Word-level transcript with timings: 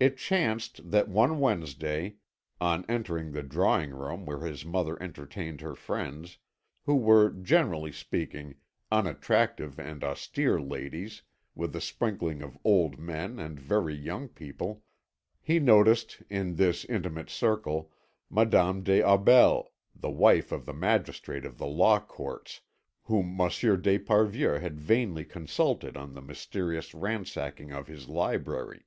It 0.00 0.16
chanced 0.16 0.92
that 0.92 1.08
one 1.08 1.40
Wednesday, 1.40 2.18
on 2.60 2.84
entering 2.88 3.32
the 3.32 3.42
drawing 3.42 3.90
room 3.90 4.26
where 4.26 4.46
his 4.46 4.64
mother 4.64 4.96
entertained 5.02 5.60
her 5.60 5.74
friends 5.74 6.38
who 6.84 6.94
were, 6.94 7.30
generally 7.30 7.90
speaking, 7.90 8.54
unattractive 8.92 9.80
and 9.80 10.04
austere 10.04 10.60
ladies, 10.60 11.22
with 11.56 11.74
a 11.74 11.80
sprinkling 11.80 12.42
of 12.42 12.56
old 12.62 12.96
men 13.00 13.40
and 13.40 13.58
very 13.58 13.92
young 13.96 14.28
people 14.28 14.84
he 15.40 15.58
noticed, 15.58 16.22
in 16.30 16.54
this 16.54 16.84
intimate 16.84 17.28
circle, 17.28 17.90
Madame 18.30 18.84
des 18.84 19.02
Aubels, 19.02 19.66
the 19.96 20.10
wife 20.10 20.52
of 20.52 20.64
the 20.64 20.72
magistrate 20.72 21.44
at 21.44 21.58
the 21.58 21.66
Law 21.66 21.98
Courts, 21.98 22.60
whom 23.02 23.36
Monsieur 23.36 23.76
d'Esparvieu 23.76 24.60
had 24.60 24.78
vainly 24.80 25.24
consulted 25.24 25.96
on 25.96 26.14
the 26.14 26.22
mysterious 26.22 26.94
ransacking 26.94 27.72
of 27.72 27.88
his 27.88 28.08
library. 28.08 28.84